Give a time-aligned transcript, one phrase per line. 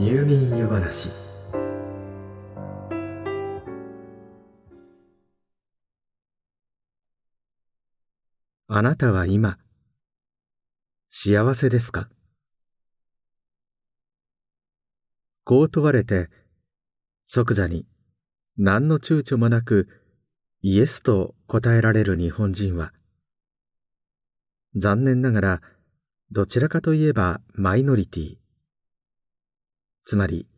[0.00, 1.10] 入眠湯話。
[8.68, 9.58] あなたは今
[11.10, 12.08] 幸せですか？
[15.42, 16.30] こう問われて
[17.26, 17.84] 即座に
[18.56, 19.88] 何の躊躇もなく
[20.62, 22.92] イエスと答えられる日本人は
[24.76, 25.60] 残念ながら
[26.30, 28.36] どちらかといえばマイノリティ。
[30.10, 30.48] つまり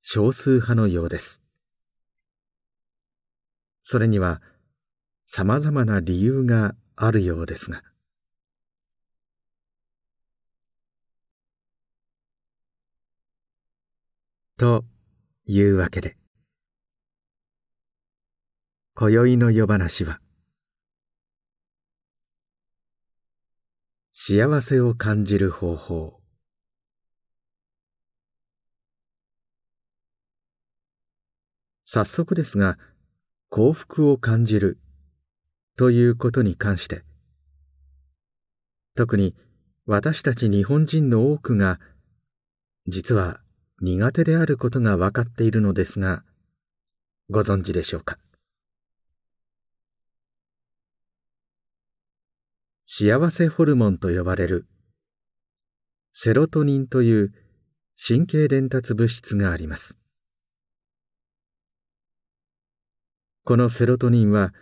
[0.00, 1.42] 少数派のようです。
[3.82, 4.40] それには
[5.26, 7.82] 様々な理由があるようですが。
[14.56, 14.86] と
[15.44, 16.16] いうわけで
[18.94, 20.18] 今宵の夜話は
[24.12, 26.17] 幸せを感じる方法
[31.90, 32.76] 早速ですが
[33.48, 34.78] 幸福を感じる。
[35.74, 37.02] ということに関して。
[38.94, 39.34] 特に
[39.86, 41.80] 私たち日本人の多くが
[42.88, 43.40] 実は
[43.80, 46.24] 苦手であることが分かっているのですが
[47.30, 48.18] ご存知でしょうか？
[52.84, 54.66] 幸せホルモンと呼ばれる
[56.12, 57.32] セロトニンという
[57.96, 59.96] 神経伝達物質があります。
[63.48, 64.52] このセロトニンは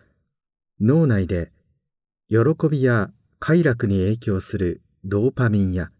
[0.80, 1.50] 脳内で
[2.28, 2.38] 喜
[2.70, 5.90] びや快楽に影響するドーパミンや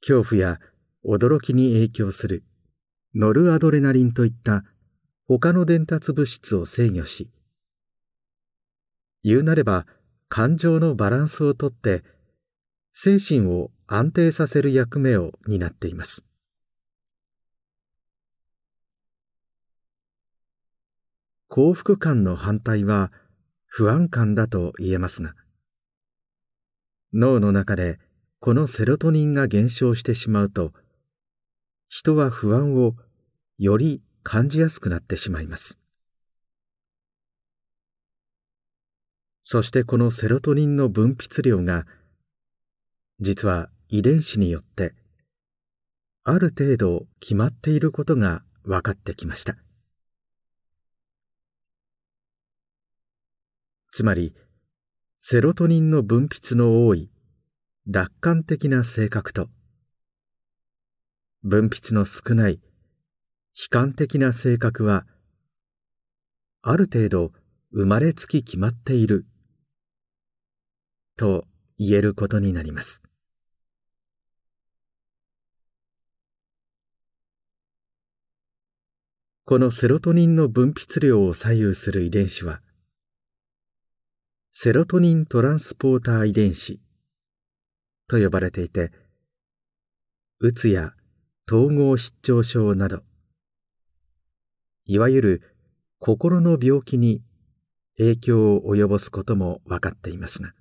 [0.00, 0.60] 恐怖や
[1.04, 2.44] 驚きに影響する
[3.16, 4.62] ノルアドレナリンといった
[5.26, 7.32] 他の伝達物質を制御し
[9.24, 9.86] 言うなれば
[10.28, 12.04] 感情のバランスをとって
[12.92, 16.25] 精神を安定させる役目を担っています。
[21.48, 23.12] 幸福感の反対は
[23.66, 25.34] 不安感だと言えますが
[27.12, 27.98] 脳の中で
[28.40, 30.72] このセロトニンが減少してしまうと
[31.88, 32.94] 人は不安を
[33.58, 35.78] より感じやすくなってしまいます。
[39.44, 41.86] そしてこのセロトニンの分泌量が
[43.20, 44.94] 実は遺伝子によって
[46.24, 49.56] ある程度決まっていることが分かってきました。
[53.92, 54.34] つまり
[55.20, 57.10] セロトニンの分泌の多い
[57.86, 59.48] 楽観的な性格と
[61.42, 62.60] 分泌の少ない悲
[63.70, 65.06] 観的な性格は
[66.62, 67.32] ある程度
[67.72, 69.26] 生まれつき決まっている
[71.16, 71.44] と
[71.78, 73.02] 言えることになります。
[79.44, 82.60] このセロトニンの分泌量を左右する遺伝子は
[84.58, 86.80] セロトニントランスポーター遺伝子
[88.08, 88.90] と呼ばれていて、
[90.38, 90.94] うつや
[91.46, 93.02] 統合失調症など、
[94.86, 95.42] いわゆる
[95.98, 97.22] 心の病気に
[97.98, 100.54] 影響を及ぼすことも分かっていますが、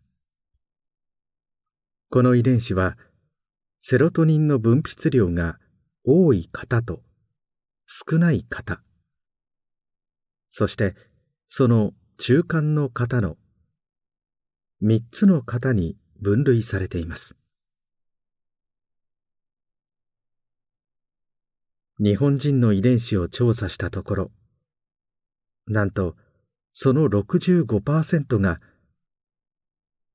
[2.10, 2.98] この遺伝子は
[3.80, 5.58] セロトニンの分泌量が
[6.04, 7.02] 多い方と
[7.88, 8.82] 少ない方、
[10.50, 10.96] そして
[11.48, 13.38] その中間の方の
[14.86, 17.36] 3つの型に分類されています。
[21.98, 24.32] 日本人の遺伝子を調査したところ
[25.66, 26.16] なんと
[26.72, 28.62] その65%が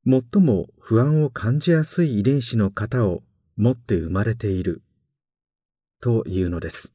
[0.07, 3.25] 最も不安を感じやすい遺伝子の型を
[3.57, 4.83] 持って生まれている
[6.01, 6.95] というのです。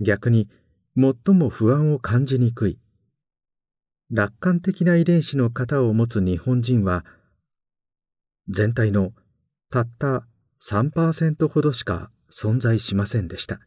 [0.00, 0.50] 逆に
[0.98, 2.78] 最も不安を感じにくい
[4.12, 7.04] 楽観的な遺伝子の型を持つ日本人は
[8.48, 9.12] 全体の
[9.70, 10.26] たった
[10.60, 13.60] 3%ほどしか存在しませんでした。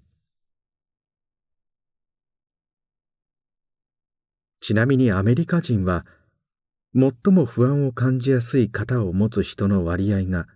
[4.59, 6.05] ちなみにアメリカ人は
[6.93, 10.47] 最も不安を感じやすい型を持つ人の割合が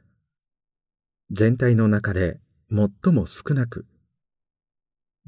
[1.31, 3.85] 全体の中で最も少なく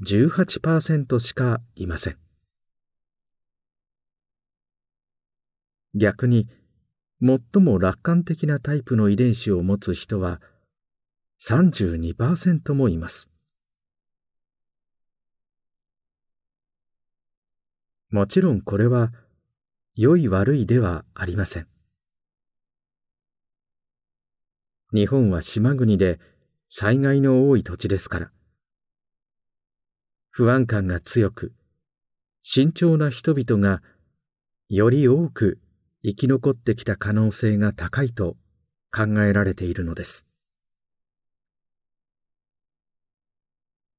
[0.02, 2.29] 18%しかいません。
[5.96, 6.48] 逆に
[7.22, 10.42] 最も楽観的なタイプの遺伝子を持つ人は
[11.42, 13.30] 32%もいます
[18.12, 19.12] もちろんこれは
[19.96, 21.68] 良い悪いではありません
[24.92, 26.20] 日本は島国で
[26.68, 28.32] 災害の多い土地ですから。
[30.32, 31.54] 不安感が強く、
[32.42, 33.84] 慎重な人々が
[34.68, 35.60] より多く
[36.02, 38.38] 生き残ってきた可能性が高いと
[38.96, 40.26] 考えられているのです。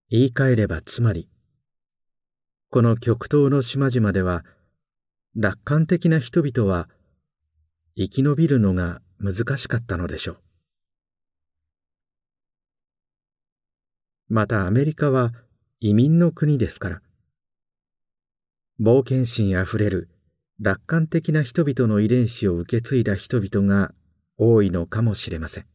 [0.09, 1.29] 言い換えればつまり、
[2.71, 4.45] この極東の島々では、
[5.37, 6.89] 楽観的な人々は
[7.97, 10.39] 生き延びるのが難しかったのでしょう。
[14.29, 15.33] またアメリカは
[15.81, 17.03] 移民の国ですから、
[18.81, 20.09] 冒険心あふれる
[20.63, 23.95] 楽観的な人々の遺伝子を受け継いだ人々が
[24.37, 25.67] 多いのかもしれません。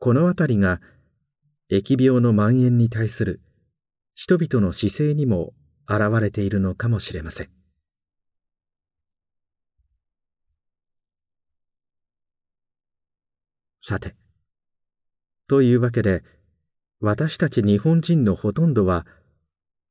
[0.00, 0.80] このあたりが
[1.70, 3.40] 疫病の蔓延に対する
[4.16, 5.52] 人々の姿勢にも
[5.88, 7.50] 現れているのかもしれません。
[13.80, 14.16] さて、
[15.46, 16.24] というわけで、
[17.00, 19.06] 私たち日本人のほとんどは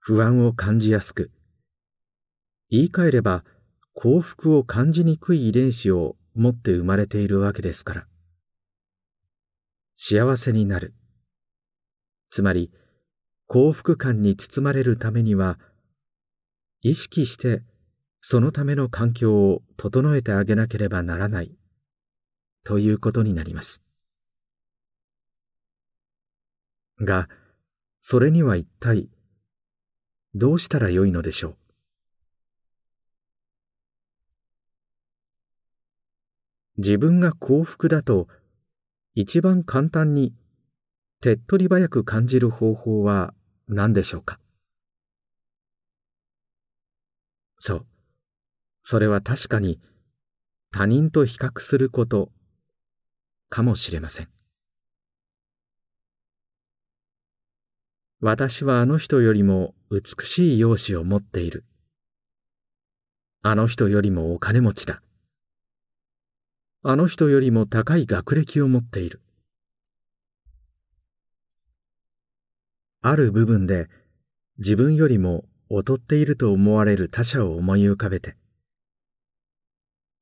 [0.10, 1.32] 不安を感じやすく、
[2.70, 3.44] 言い換えれば
[3.94, 8.08] 幸福を感じにくい遺伝子を持って生まれているわけですから。
[9.98, 10.94] 幸せになる。
[12.32, 12.72] つまり、
[13.48, 15.60] 幸福感に包まれるためには、
[16.80, 17.64] 意識して
[18.22, 21.52] そのための環境を整えてあげなければならない、
[22.64, 23.84] ということになります。
[27.02, 27.28] が、
[28.00, 29.10] それには一体、
[30.40, 31.56] どうしたらよいのでしょう？
[36.78, 38.28] 自分が幸福だと
[39.16, 40.36] 一番簡単に
[41.22, 43.34] 手っ取り早く感じる方法は
[43.68, 44.40] 何でしょうか？
[47.58, 47.86] そう。
[48.84, 49.80] それは確かに
[50.72, 52.30] 他人と比較すること
[53.50, 54.30] かもしれません。
[58.20, 61.66] 私はあの人よりも美しい容姿を持っている。
[63.44, 65.04] あの人よりもお金持ちだ。
[66.82, 69.22] あの人よりも高い学歴を持っている。
[73.02, 73.88] ある部分で
[74.58, 78.36] 自分よりも劣っていると思われる他者を思い浮かべて、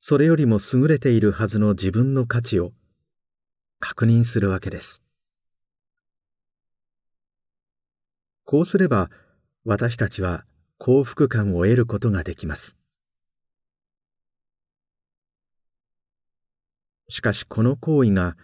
[0.00, 2.72] それよりも優れているはずの自分の価値を
[3.80, 5.05] 確認するわけです。
[8.46, 9.10] こうすれば
[9.64, 10.44] 私たちは
[10.78, 12.76] 幸福感を得ることができます。
[17.08, 18.36] しかしこの行為が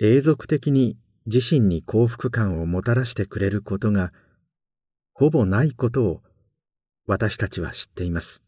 [0.00, 4.12] 永続的に自身に幸福感をもたらしてくれることが
[5.12, 6.22] ほぼないことを
[7.06, 8.42] 私たちは知っています。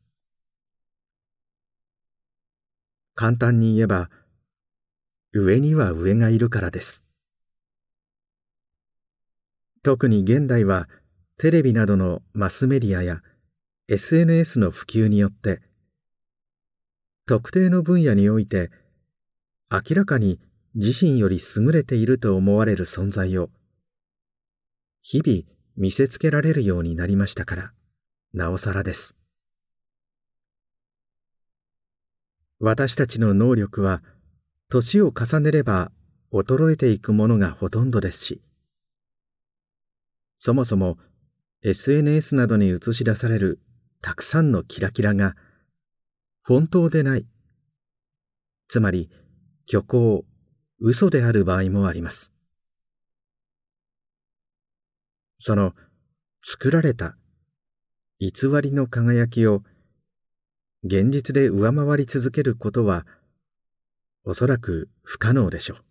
[3.14, 4.10] 簡単に言えば
[5.32, 7.05] 上には上がいるからです。
[9.86, 10.88] 特に現代は
[11.38, 13.20] テレビなどのマスメディアや
[13.86, 15.60] SNS の普及によって
[17.24, 18.72] 特定の分野において
[19.70, 20.40] 明らかに
[20.74, 23.48] 自身より優れていると思われる存在を
[25.02, 25.42] 日々
[25.76, 27.72] 見せつけられるようになりましたから
[28.34, 29.14] なおさらです。
[32.58, 34.02] 私たちの能力は
[34.68, 35.92] 年を重ねれば
[36.32, 38.42] 衰えていくものがほとんどですし
[40.38, 40.98] そもそも
[41.62, 43.60] SNS などに映し出される
[44.02, 45.34] たくさんのキラキラが
[46.44, 47.26] 本当でない。
[48.68, 49.10] つまり
[49.68, 50.24] 虚構、
[50.78, 52.32] 嘘である場合もあります。
[55.38, 55.74] その
[56.42, 57.16] 作られた
[58.18, 58.30] 偽
[58.62, 59.62] りの輝きを
[60.84, 63.06] 現実で上回り続けることは
[64.24, 65.85] おそらく不可能でしょう。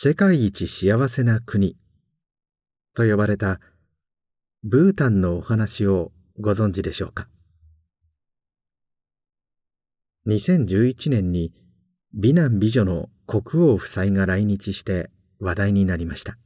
[0.00, 1.76] 世界一幸せな国。
[2.94, 3.58] と呼ばれた
[4.62, 7.28] ブータンのお話をご存知でしょうか
[10.28, 11.52] ？2011年に
[12.14, 16.38] 美男美女の国王夫妻が来日して話題になりました。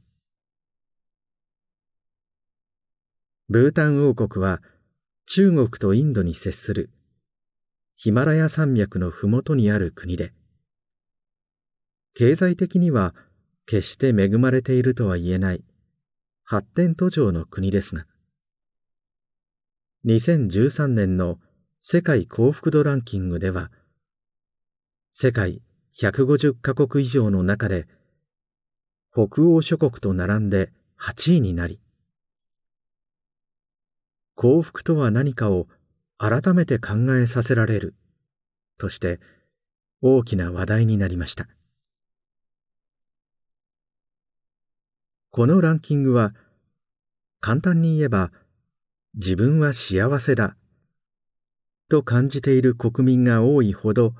[3.49, 4.63] ブータン王国は
[5.27, 6.89] 中国とインドに接する
[7.93, 10.33] ヒマラヤ山脈の麓にある国で
[12.15, 13.13] 経済的には
[13.65, 15.63] 決して恵まれているとは言えない。
[16.43, 18.05] 発展途上の国ですが、
[20.05, 21.39] 2013年の
[21.79, 23.71] 世界幸福度ランキングでは、
[25.13, 25.61] 世界
[25.95, 27.87] 150カ国以上の中で、
[29.13, 31.79] 北欧諸国と並んで8位になり、
[34.35, 35.67] 幸福とは何かを
[36.17, 37.95] 改めて考えさせられる
[38.77, 39.19] として
[40.01, 41.47] 大きな話題になりました。
[45.35, 46.31] このランキングは
[47.41, 48.31] 簡単に言えば
[49.15, 50.55] 自分は幸せだ
[51.89, 54.13] と感じている国民が多いほど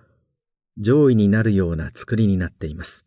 [0.79, 3.05] 上位になるような作りになっています。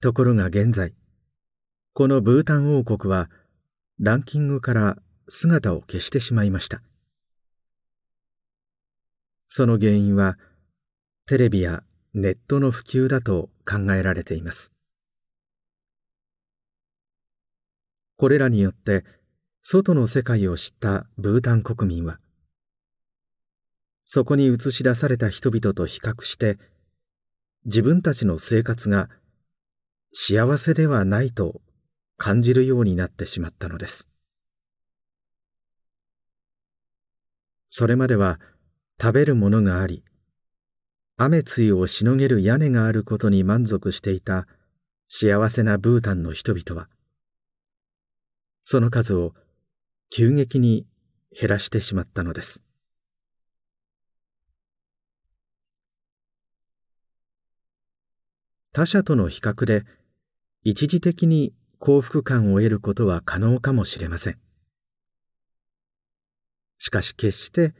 [0.00, 0.94] ところが現在
[1.92, 3.28] このブータン王国は
[4.00, 4.96] ランキングから
[5.28, 6.80] 姿を消してしまいました。
[9.50, 10.38] その原因は
[11.26, 11.82] テレビや
[12.14, 14.72] ネットの普及だと考えられています。
[18.16, 19.04] これらによって
[19.62, 22.18] 外の世界を知ったブータン国民は
[24.04, 26.58] そこに映し出された人々と比較して
[27.66, 29.10] 自分たちの生活が
[30.12, 31.60] 幸せではないと
[32.16, 34.08] 感じるようになってしまったのです。
[37.70, 38.40] それまでは
[39.00, 40.02] 食べるものがあり
[41.20, 44.46] 雨露をしのげる屋根があることに満足していた
[45.08, 46.88] 幸せなブータンの人々は
[48.62, 49.34] その数を
[50.10, 50.86] 急激に
[51.38, 52.62] 減らしてしまったのです。
[58.72, 59.84] 他者との比較で
[60.62, 64.38] 一時的に幸福感を得ることは可能かもしれません。
[66.78, 67.74] しかし決して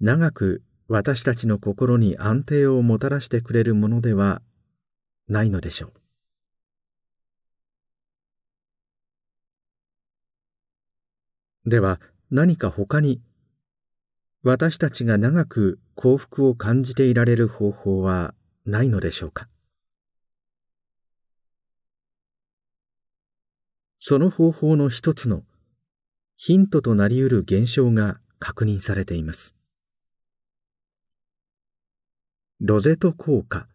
[0.00, 4.40] 長く私たちの心に安定をもたらしてくれるものでは
[5.26, 5.92] ないのでしょ
[11.64, 11.68] う。
[11.68, 12.00] では
[12.30, 13.20] 何か他に
[14.44, 19.48] 私たちが長く幸福を感じていられる方法はないのでしょうか？
[23.98, 25.42] その方法の一つの
[26.36, 29.55] ヒントとなり得る現象が確認されています。
[32.62, 33.66] ロゼト効果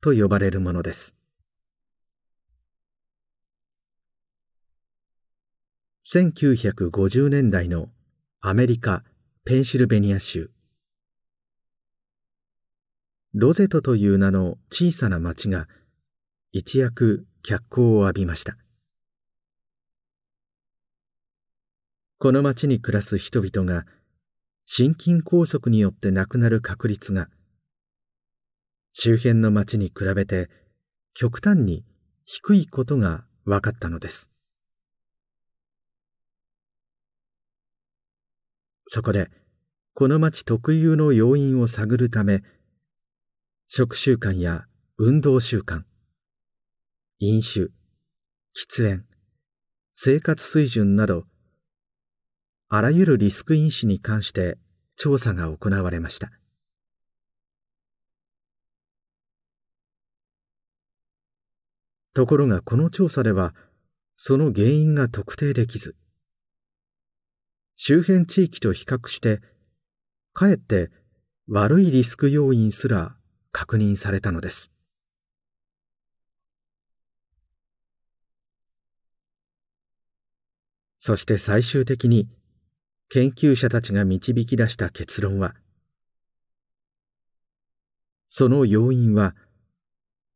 [0.00, 1.14] と呼ばれるものです。
[6.06, 7.90] 1950年代の
[8.40, 9.04] アメリカ・
[9.44, 10.50] ペンシルベニア州
[13.34, 15.68] ロゼトという名の小さな町が
[16.50, 18.56] 一躍脚光を浴びました
[22.18, 23.84] この町に暮らす人々が
[24.64, 27.28] 心筋梗塞によって亡くなる確率が
[28.92, 30.50] 周辺の町に比べて
[31.14, 31.84] 極端に
[32.24, 34.30] 低いことが分かったのです。
[38.86, 39.30] そこで
[39.94, 42.42] この町特有の要因を探るため
[43.68, 44.66] 食習慣や
[44.98, 45.82] 運動習慣
[47.18, 47.70] 飲酒
[48.54, 49.06] 喫煙
[49.94, 51.24] 生活水準など
[52.68, 54.58] あらゆるリスク因子に関して
[54.96, 56.30] 調査が行われました。
[62.14, 63.54] ところがこの調査では
[64.16, 65.96] その原因が特定できず
[67.76, 69.40] 周辺地域と比較して
[70.34, 70.90] かえって
[71.48, 73.16] 悪いリスク要因すら
[73.50, 74.70] 確認されたのです。
[80.98, 82.28] そして最終的に
[83.08, 85.54] 研究者たちが導き出した結論は
[88.28, 89.34] その要因は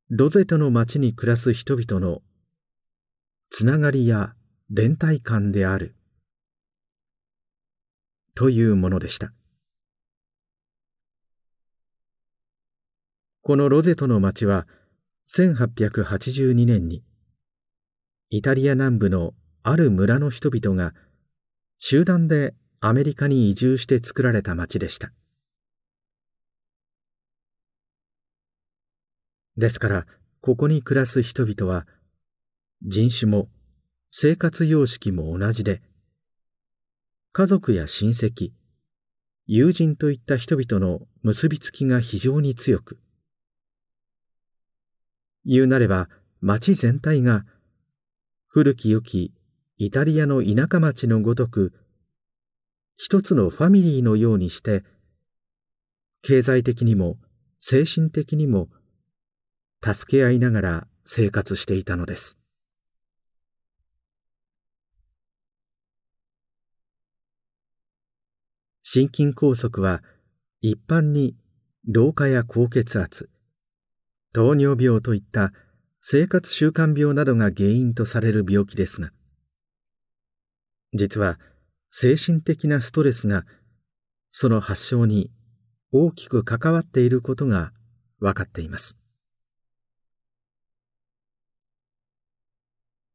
[0.09, 2.23] ロゼトの町に暮らす人々の
[3.51, 4.35] つながりや
[4.71, 5.97] 連帯感である。
[8.37, 9.33] というものでした。
[13.43, 14.69] このロゼトの町は
[15.29, 17.03] 1882年に
[18.31, 19.35] イタリア南部の
[19.65, 20.95] ある村の人々が
[21.79, 25.11] 集団でアメリカに移住して作られた町でした。
[29.57, 30.07] ですから
[30.41, 31.87] ここに暮らす人々は
[32.83, 33.49] 人種も
[34.11, 35.83] 生活様式も同じで
[37.33, 38.51] 家族や親戚
[39.47, 42.99] 友人といった人々の結びつきが非常に強く
[45.45, 46.09] 言うなれば
[46.41, 47.45] 町全体が
[48.49, 49.33] 古き良き
[49.79, 51.73] イタリアの田舎町のごとく
[52.97, 54.85] 一つのファミリーのようにして
[56.23, 57.17] 経済的にも
[57.61, 58.69] 精神的にも
[59.95, 62.39] 助け合いながら生活していたのです。
[68.83, 70.03] 心筋梗塞は
[70.61, 71.37] 一般に
[71.87, 73.29] 老化や高血圧
[74.33, 75.53] 糖尿病といった
[76.01, 79.11] 生活習慣病などが原因とされる病気ですが
[80.95, 81.39] 実は
[81.91, 83.45] 精神的なストレスが
[84.31, 85.31] その発症に
[85.93, 87.73] 大きく関わっていることが
[88.21, 88.97] 分かっています。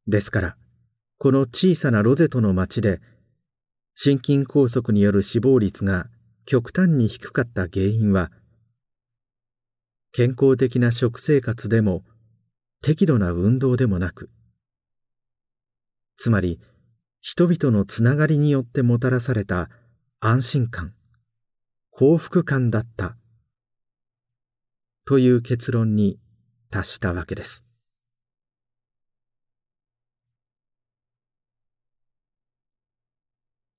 [0.07, 0.57] ですから
[1.17, 2.99] この小さなロゼトの町で
[3.95, 6.07] 心筋梗塞による死亡率が
[6.45, 8.31] 極端に低かった原因は
[10.11, 12.03] 健康的な食生活でも
[12.81, 14.29] 適度な運動でもなく
[16.17, 16.59] つまり
[17.21, 19.69] 人々のつながりによってもたらされた
[20.19, 20.93] 安心感
[21.91, 23.15] 幸福感だった
[25.05, 26.19] という結論に
[26.71, 27.70] 達したわけです。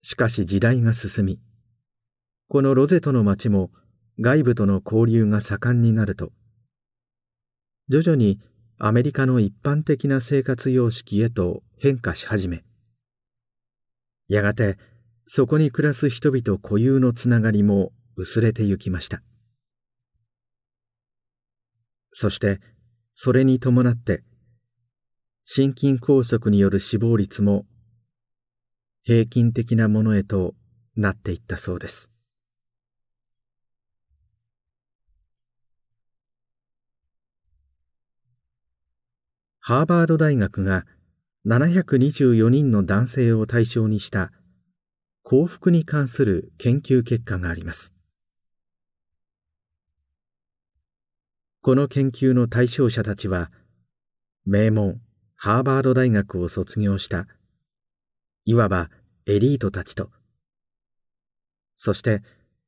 [0.02, 1.38] しかし時代が進み
[2.48, 3.70] このロゼトの町も
[4.20, 6.32] 外部との交流が盛んになると
[7.88, 8.40] 徐々に
[8.78, 12.64] アメリカの一般的な生活様式へと変化し始め
[14.28, 14.76] やがて
[15.26, 19.22] そこに暮らす人々固有のつながりも薄れてゆきました。
[22.12, 22.60] そして
[23.14, 24.22] それに伴って
[25.44, 27.64] 心筋梗塞による死亡率も
[29.04, 30.54] 平均的なものへと
[30.96, 32.12] なっていったそうです。
[39.58, 40.86] ハーバード大学が
[41.46, 44.30] 724人の男性を対象にした
[45.24, 47.92] 幸福に関する研究結果があります。
[51.60, 53.50] この研究の対象者たちは
[54.44, 55.00] 名門
[55.36, 57.26] ハーバード大学を卒業した
[58.44, 58.90] いわば
[59.26, 60.10] エリートたちと、
[61.76, 62.22] そして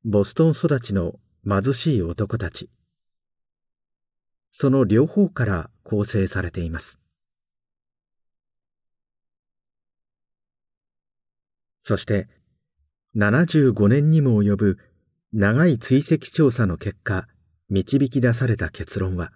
[0.05, 2.71] ボストン育ちの貧しい男たち、
[4.53, 7.01] その両方から構成されています。
[11.83, 12.29] そして
[13.17, 14.79] 75年にも及ぶ
[15.33, 17.29] 長い追跡調査の結果
[17.69, 19.33] 導き出された結論は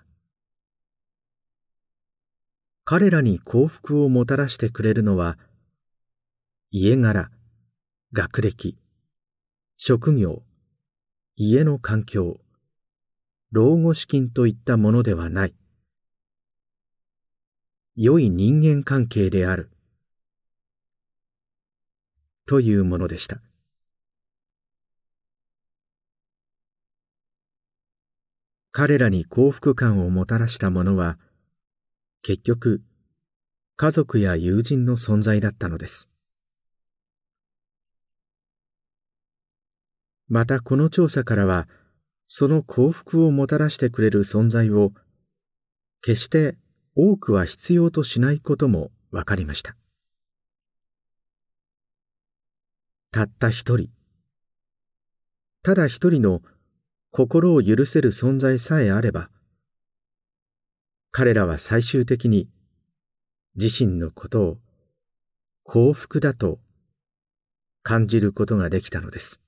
[2.84, 5.36] 彼らに幸福をもたらしてくれるのは
[6.70, 7.30] 家柄、
[8.12, 8.76] 学歴、
[9.78, 10.42] 職業、
[11.34, 12.42] 家の環境、
[13.50, 15.54] 老後資金といったものではない。
[17.96, 19.70] 良い人間関係である。
[22.44, 23.40] というものでした。
[28.72, 31.18] 彼らに幸福感をもたらしたものは、
[32.20, 32.82] 結局、
[33.76, 36.10] 家族や友人の存在だったのです。
[40.28, 41.66] またこの調査からは、
[42.28, 44.92] その幸福をもたらしてくれる存在を、
[46.02, 46.56] 決して
[46.94, 49.74] 多くは必要としないことも分かりました。
[53.10, 53.88] たった一人、
[55.62, 56.42] ただ一人の
[57.10, 59.30] 心を許せる存在さえあれば、
[61.10, 62.48] 彼らは最終的に
[63.56, 64.58] 自身のことを
[65.62, 66.60] 幸福だと
[67.82, 69.40] 感じることができたのです。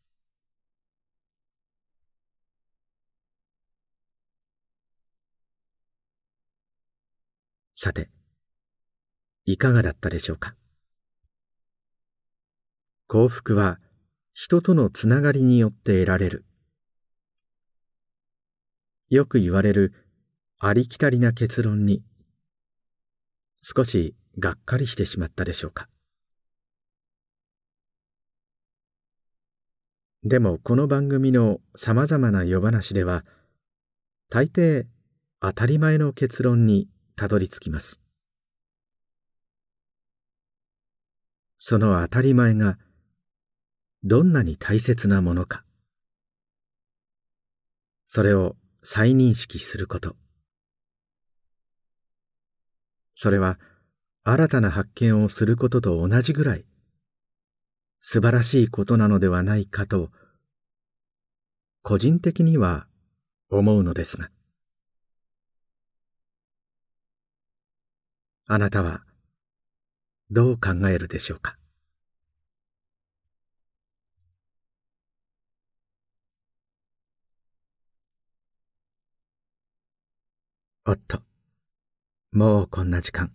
[7.83, 8.11] さて、
[9.47, 10.55] いかがだったでしょうか？
[13.07, 13.79] 幸福は
[14.35, 16.45] 人とのつながりによって得られる。
[19.09, 19.95] よく言われる
[20.59, 22.03] ありきたりな結論に
[23.63, 25.89] 少しがっかりしてしまったでしょうか？
[30.23, 33.25] でもこの番組のさまざまな夜話では
[34.29, 34.85] 大抵
[35.41, 36.87] 当たり前の結論に
[37.21, 38.01] たどり着きます。
[41.59, 42.79] その当たり前が
[44.03, 45.63] どんなに大切なものか。
[48.07, 50.17] それを再認識すること。
[53.15, 53.59] それは
[54.25, 56.65] 新たな発見をすることと同じぐらい
[58.01, 60.09] 素晴らしいことなのではないかと
[61.83, 62.87] 個人的には
[63.51, 64.31] 思うのですが。
[68.53, 69.03] あなたは
[70.29, 71.57] どう考えるでしょうか？
[80.85, 81.23] おっと、
[82.33, 83.33] もうこんな時間。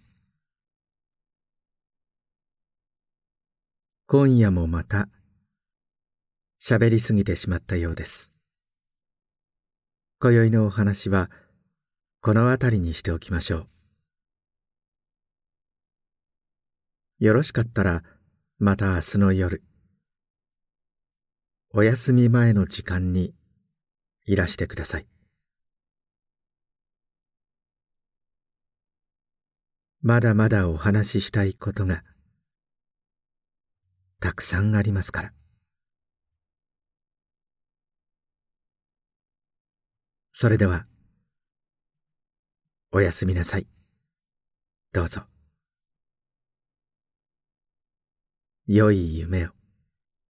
[4.08, 5.08] 今夜もまた
[6.62, 8.34] 喋りすぎてしまったようです。
[10.20, 11.32] 今宵のお話は
[12.20, 13.75] この辺りにしておきましょう。
[17.26, 18.04] よろしかったら
[18.60, 19.64] また明日の夜
[21.74, 23.34] お休み前の時間に
[24.28, 25.08] いらしてください。
[30.04, 32.04] まだまだお話ししたいことが
[34.20, 35.34] たくさんありますから。
[40.32, 40.86] それでは
[42.92, 43.66] おやすみなさい。
[44.94, 45.24] どうぞ。
[48.68, 49.65] 良い夢を。